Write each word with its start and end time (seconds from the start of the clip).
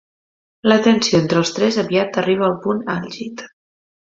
La 0.71 0.77
tensió 0.87 1.19
entre 1.23 1.39
els 1.41 1.51
tres 1.57 1.77
aviat 1.83 2.19
arriba 2.23 2.49
al 2.51 2.57
punt 2.65 2.83
àlgid. 2.97 3.47